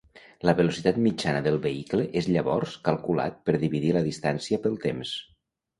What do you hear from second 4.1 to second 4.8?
distància